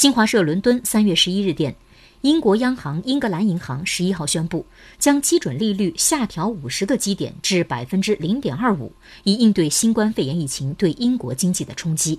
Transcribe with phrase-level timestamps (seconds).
[0.00, 1.76] 新华社伦敦三月十一日电
[2.22, 4.64] 英国央行英格兰银行十一号宣布
[4.98, 8.90] 将基准利率下调五十个基点至百分之零点二五
[9.24, 12.18] 以应对新冠肺炎疫情对英国经济的冲击。